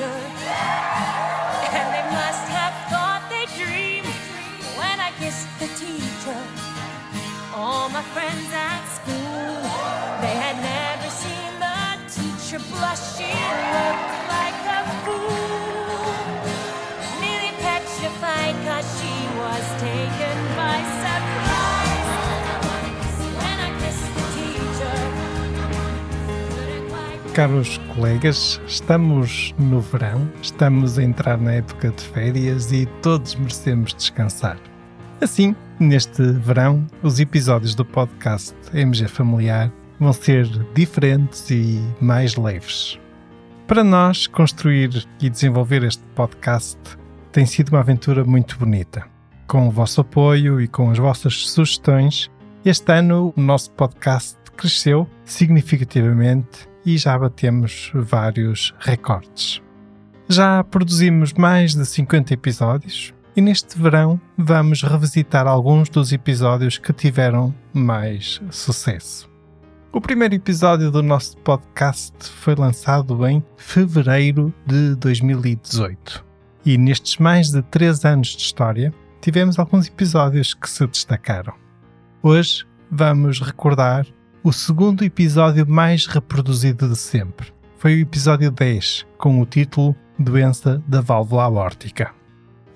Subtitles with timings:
[0.00, 0.12] The.
[1.76, 4.08] And they must have thought they dreamed
[4.80, 6.40] when I kissed the teacher.
[7.54, 9.52] All my friends at school,
[10.22, 11.80] they had never seen the
[12.16, 13.04] teacher blush.
[13.16, 13.30] She
[13.76, 16.00] looked like a fool.
[17.20, 21.69] Nearly petrified cause she was taken by surprise.
[27.34, 33.94] Caros colegas, estamos no verão, estamos a entrar na época de férias e todos merecemos
[33.94, 34.58] descansar.
[35.20, 42.98] Assim, neste verão, os episódios do podcast MG Familiar vão ser diferentes e mais leves.
[43.68, 46.80] Para nós, construir e desenvolver este podcast
[47.30, 49.04] tem sido uma aventura muito bonita.
[49.46, 52.28] Com o vosso apoio e com as vossas sugestões,
[52.64, 59.62] este ano o nosso podcast cresceu significativamente e já batemos vários recordes.
[60.28, 66.92] Já produzimos mais de 50 episódios e neste verão vamos revisitar alguns dos episódios que
[66.92, 69.28] tiveram mais sucesso.
[69.92, 76.24] O primeiro episódio do nosso podcast foi lançado em fevereiro de 2018
[76.64, 81.54] e nestes mais de 3 anos de história tivemos alguns episódios que se destacaram.
[82.22, 84.06] Hoje vamos recordar
[84.42, 87.52] o segundo episódio mais reproduzido de sempre.
[87.76, 92.10] Foi o episódio 10, com o título Doença da Válvula Aórtica.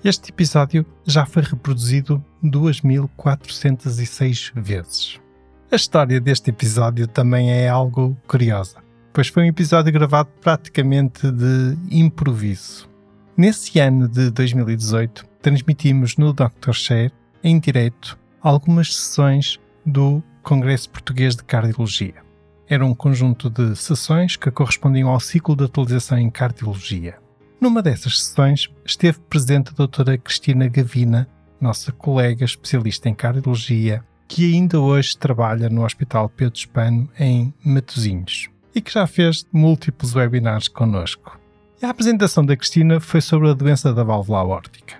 [0.03, 5.19] Este episódio já foi reproduzido 2406 vezes.
[5.71, 8.77] A história deste episódio também é algo curiosa,
[9.11, 12.87] pois foi um episódio gravado praticamente de improviso.
[13.35, 16.73] Nesse ano de 2018, transmitimos no Dr.
[16.73, 17.11] Share,
[17.43, 22.13] em direto, algumas sessões do Congresso Português de Cardiologia.
[22.69, 27.17] Era um conjunto de sessões que correspondiam ao ciclo de atualização em cardiologia.
[27.59, 31.27] Numa dessas sessões esteve presente a doutora Cristina Gavina,
[31.59, 38.47] nossa colega especialista em cardiologia, que ainda hoje trabalha no Hospital Pedro Espano em Matosinhos
[38.75, 41.39] e que já fez múltiplos webinars connosco.
[41.81, 44.97] E a apresentação da Cristina foi sobre a doença da válvula aórtica.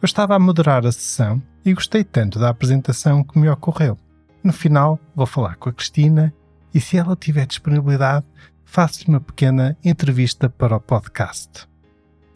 [0.00, 3.98] Eu estava a moderar a sessão e gostei tanto da apresentação que me ocorreu.
[4.42, 6.32] No final, vou falar com a Cristina
[6.72, 8.26] e, se ela tiver disponibilidade,
[8.64, 11.68] faço-lhe uma pequena entrevista para o podcast.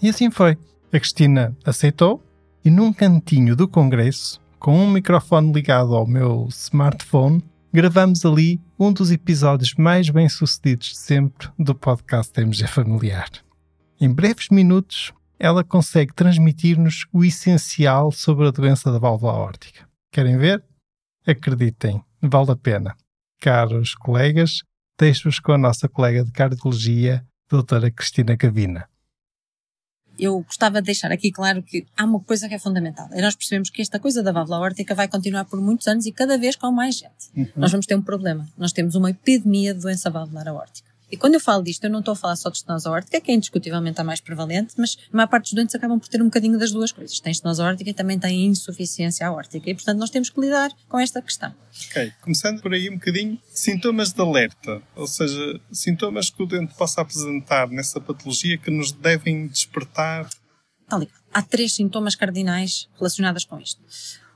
[0.01, 0.59] E assim foi.
[0.93, 2.23] A Cristina aceitou
[2.65, 7.43] e, num cantinho do congresso, com um microfone ligado ao meu smartphone,
[7.73, 13.31] gravamos ali um dos episódios mais bem-sucedidos de sempre do podcast MG Familiar.
[14.01, 19.89] Em breves minutos, ela consegue transmitir-nos o essencial sobre a doença da válvula aórtica.
[20.13, 20.63] Querem ver?
[21.27, 22.97] Acreditem, vale a pena.
[23.41, 24.63] Caros colegas,
[24.99, 28.89] deixo-vos com a nossa colega de cardiologia, doutora Cristina Cavina.
[30.19, 33.09] eu gostava de deixar aqui claro que há uma coisa que é fundamental.
[33.13, 36.13] É nós percebemos que esta coisa da válvula aórtica vai continuar por muitos anos e
[36.13, 37.53] cada vez com mais gente.
[37.57, 38.49] Nós vamos ter um problema.
[38.57, 40.92] Nós temos uma epidemia de doença valvular aórtica.
[41.13, 43.31] E quando eu falo disto, eu não estou a falar só de estenose aórtica, que
[43.31, 46.25] é indiscutivelmente a mais prevalente, mas a maior parte dos doentes acabam por ter um
[46.25, 47.21] bocadinho das duas coisas.
[47.21, 49.69] Tem estenose aórtica e também tem insuficiência aórtica.
[49.69, 51.55] E, portanto, nós temos que lidar com esta questão.
[51.91, 56.73] Ok, começando por aí um bocadinho, sintomas de alerta, ou seja, sintomas que o doente
[56.75, 60.31] possa apresentar nessa patologia que nos devem despertar.
[60.81, 61.07] E qual.
[61.35, 63.83] Há três sintomas cardinais relacionados com isto.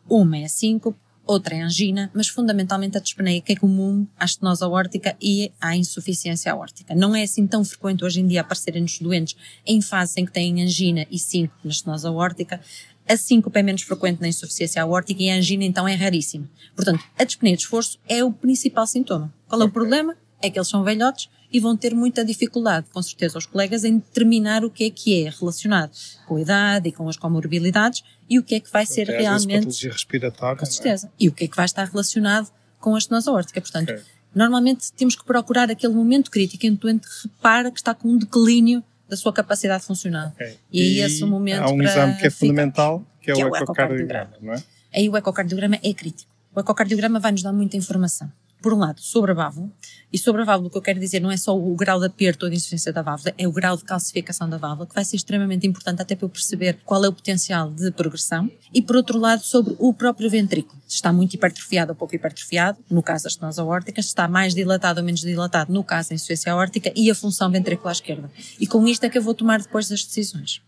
[0.06, 4.06] Uma é a síncope, outra é a angina, mas fundamentalmente a dispneia, que é comum
[4.18, 6.94] à estenose aórtica e à insuficiência aórtica.
[6.94, 9.36] Não é assim tão frequente hoje em dia aparecerem nos doentes
[9.66, 12.60] em fase em que têm angina e síncope na estenose aórtica.
[13.08, 16.48] A síncope é menos frequente na insuficiência aórtica e a angina então é raríssima.
[16.74, 19.32] Portanto, a dispneia de esforço é o principal sintoma.
[19.48, 20.16] Qual é o problema?
[20.40, 23.96] É que eles são velhotes e vão ter muita dificuldade, com certeza, os colegas em
[23.98, 25.90] determinar o que é que é relacionado
[26.26, 29.26] com a idade e com as comorbilidades e o que é que vai ser Até
[29.26, 30.58] às vezes realmente respiratória.
[30.58, 30.70] com é?
[30.70, 31.10] certeza.
[31.18, 33.60] E o que é que vai estar relacionado com a estenose aórtica.
[33.60, 34.02] Portanto, Ok.
[34.34, 38.08] normalmente temos que procurar aquele momento crítico em que o doente repara que está com
[38.08, 40.28] um declínio da sua capacidade funcional.
[40.34, 40.58] Ok.
[40.70, 43.40] E aí esse é o momento Há um exame que é fundamental, que é, Que
[43.40, 44.32] é o ecocardiograma.
[44.42, 44.62] não é?
[44.94, 46.30] Aí o ecocardiograma é crítico.
[46.54, 48.30] O ecocardiograma vai nos dar muita informação.
[48.66, 49.70] Por um lado, sobre a válvula,
[50.12, 52.06] e sobre a válvula o que eu quero dizer não é só o grau de
[52.06, 55.04] aperto ou de insuficiência da válvula, é o grau de calcificação da válvula, que vai
[55.04, 58.96] ser extremamente importante até para eu perceber qual é o potencial de progressão, e por
[58.96, 60.82] outro lado, sobre o próprio ventrículo.
[60.84, 64.52] Se está muito hipertrofiado ou pouco hipertrofiado, no caso da estenose aórtica, se está mais
[64.52, 68.28] dilatado ou menos dilatado, no caso da insuficiência aórtica, e a função ventricular esquerda.
[68.58, 70.60] E com isto é que eu vou tomar depois as decisões.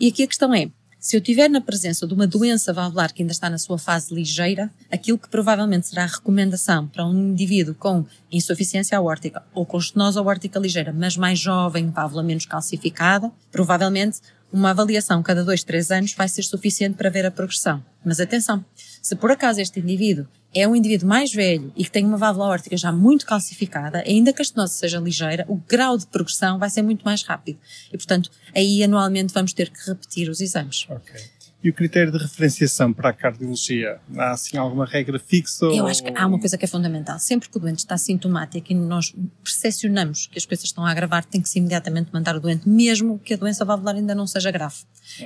[0.00, 0.68] E aqui a questão é,
[1.00, 4.14] se eu tiver na presença de uma doença valvular que ainda está na sua fase
[4.14, 9.78] ligeira, aquilo que provavelmente será a recomendação para um indivíduo com insuficiência aórtica ou com
[9.78, 14.20] estenose aórtica ligeira, mas mais jovem, válvula menos calcificada, provavelmente
[14.52, 17.82] uma avaliação cada dois, três anos vai ser suficiente para ver a progressão.
[18.04, 18.62] Mas atenção,
[19.00, 22.46] se por acaso este indivíduo é um indivíduo mais velho e que tem uma válvula
[22.46, 26.68] aórtica já muito calcificada, ainda que a estenose seja ligeira, o grau de progressão vai
[26.68, 27.58] ser muito mais rápido.
[27.92, 30.86] E, portanto, aí anualmente vamos ter que repetir os exames.
[31.62, 34.00] E o critério de referenciação para a cardiologia?
[34.16, 35.66] Há assim alguma regra fixa?
[35.66, 37.18] Eu ou- acho que há uma coisa que é fundamental.
[37.18, 39.14] Sempre que o doente está sintomático e nós
[39.44, 43.18] percepcionamos que as coisas estão a agravar, tem que se imediatamente mandar o doente, mesmo
[43.18, 44.76] que a doença valvular ainda não seja grave.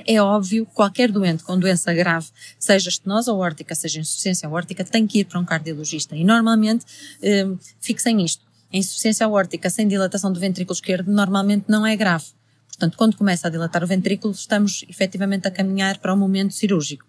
[0.05, 2.27] É óbvio, qualquer doente com doença grave,
[2.59, 6.17] seja estenose aórtica, seja insuficiência aórtica, tem que ir para um cardiologista.
[6.17, 6.85] E normalmente,
[7.21, 7.47] eh,
[7.79, 8.43] fixem isto.
[8.73, 12.25] A insuficiência aórtica sem dilatação do ventrículo esquerdo normalmente não é grave.
[12.75, 17.05] Portanto, quando começa a dilatar o ventrículo, estamos efetivamente a caminhar para um momento cirúrgico.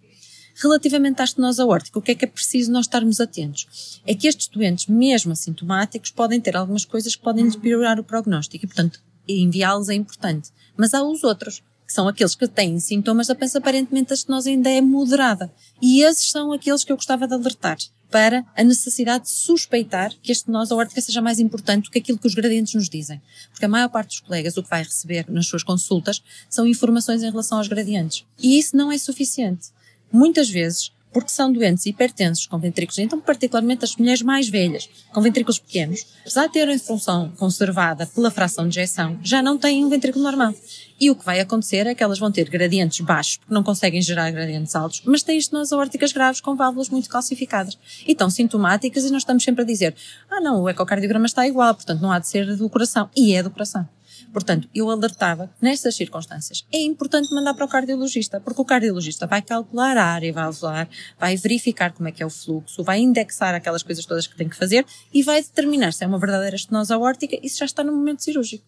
[0.62, 4.00] Relativamente à estenose aórtica, o que é que é preciso nós estarmos atentos?
[4.06, 8.64] É que estes doentes, mesmo assintomáticos, podem ter algumas coisas que podem piorar o prognóstico
[8.64, 10.50] e, portanto, enviá-los é importante.
[10.76, 14.68] Mas há os outros, que são aqueles que têm sintomas, apenas aparentemente a estenose ainda
[14.68, 15.52] é moderada.
[15.80, 17.78] E esses são aqueles que eu gostava de alertar
[18.10, 22.18] para a necessidade de suspeitar que a estenose aórtica seja mais importante do que aquilo
[22.18, 23.20] que os gradientes nos dizem.
[23.50, 27.22] Porque a maior parte dos colegas o que vai receber nas suas consultas são informações
[27.22, 28.24] em relação aos gradientes.
[28.38, 29.68] E isso não é suficiente.
[30.12, 35.20] Muitas vezes, porque são doentes hipertensos com ventrículos, então particularmente as mulheres mais velhas, com
[35.20, 39.88] ventrículos pequenos, apesar de terem função conservada pela fração de ejeção, já não têm um
[39.88, 40.54] ventrículo normal.
[40.98, 44.00] E o que vai acontecer é que elas vão ter gradientes baixos, porque não conseguem
[44.00, 47.78] gerar gradientes altos, mas têm estenose aórticas graves com válvulas muito calcificadas.
[48.06, 49.94] E estão sintomáticas e nós estamos sempre a dizer,
[50.30, 53.10] ah não, o ecocardiograma está igual, portanto não há de ser do coração.
[53.14, 53.86] E é do coração.
[54.32, 59.26] Portanto, eu alertava que nestas circunstâncias é importante mandar para o cardiologista, porque o cardiologista
[59.26, 63.54] vai calcular a área valvular, vai verificar como é que é o fluxo, vai indexar
[63.54, 66.92] aquelas coisas todas que tem que fazer e vai determinar se é uma verdadeira estenose
[66.92, 68.64] aórtica e se já está no momento cirúrgico.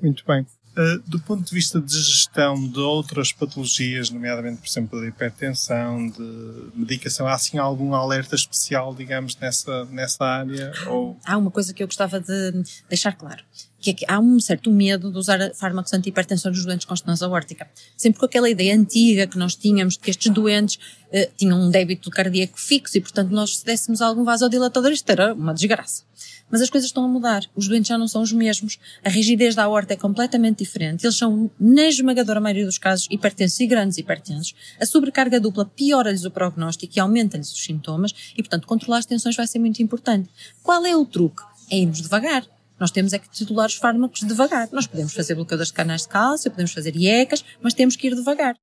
[0.00, 0.46] Muito bem.
[0.72, 6.08] Uh, do ponto de vista de gestão de outras patologias, nomeadamente, por exemplo, de hipertensão,
[6.08, 10.72] de medicação, há assim algum alerta especial, digamos, nessa, nessa área?
[10.86, 11.18] Ou...
[11.26, 13.44] Há uma coisa que eu gostava de deixar claro,
[13.82, 17.24] que é que há um certo medo de usar fármacos antihipertensão nos doentes com estenose
[17.24, 17.68] aórtica.
[17.96, 20.78] Sempre com aquela ideia antiga que nós tínhamos de que estes doentes
[21.12, 25.34] eh, tinham um débito cardíaco fixo e, portanto, nós se dessemos algum vasodilatador, isto era
[25.34, 26.04] uma desgraça.
[26.48, 27.42] Mas as coisas estão a mudar.
[27.56, 28.78] Os doentes já não são os mesmos.
[29.02, 31.04] A rigidez da aorta é completamente diferente.
[31.04, 34.54] Eles são, na esmagadora maioria dos casos, hipertensos e grandes hipertensos.
[34.78, 38.14] A sobrecarga dupla piora-lhes o prognóstico e aumenta-lhes os sintomas.
[38.36, 40.28] E, portanto, controlar as tensões vai ser muito importante.
[40.62, 41.42] Qual é o truque?
[41.70, 42.46] É irmos devagar.
[42.78, 44.68] Nós temos é que titular os fármacos devagar.
[44.72, 48.14] Nós podemos fazer bloqueadores de canais de cálcio, podemos fazer IECAs, mas temos que ir
[48.14, 48.54] devagar.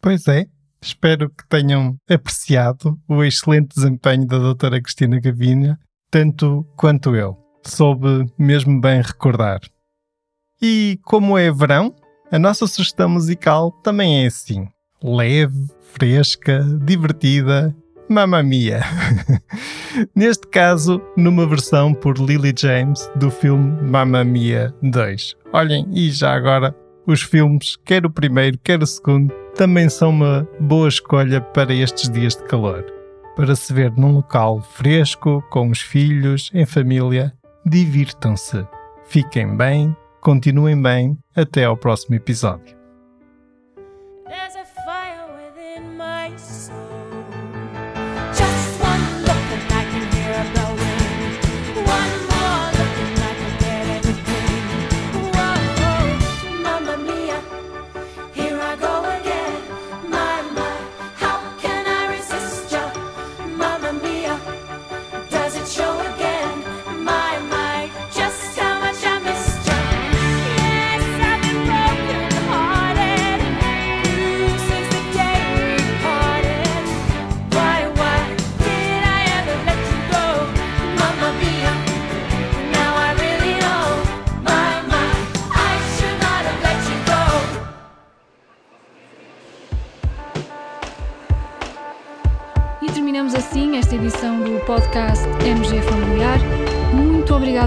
[0.00, 0.46] Pois é.
[0.80, 5.76] Espero que tenham apreciado o excelente desempenho da doutora Cristina Gavinha,
[6.08, 7.36] tanto quanto eu.
[7.64, 9.60] Soube mesmo bem recordar.
[10.62, 11.94] E como é verão,
[12.30, 14.68] a nossa sugestão musical também é assim.
[15.02, 17.74] Leve, fresca, divertida,
[18.08, 18.80] Mamma Mia.
[20.14, 25.36] Neste caso, numa versão por Lily James do filme Mamma Mia 2.
[25.52, 26.74] Olhem, e já agora,
[27.06, 32.08] os filmes, quer o primeiro, quer o segundo, também são uma boa escolha para estes
[32.08, 32.84] dias de calor.
[33.36, 37.32] Para se ver num local fresco, com os filhos, em família,
[37.64, 38.66] divirtam-se.
[39.06, 42.77] Fiquem bem, continuem bem, até ao próximo episódio.